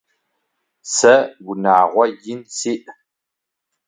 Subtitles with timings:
[0.95, 1.13] Сэ
[1.49, 2.85] унагъо ин сиӏ.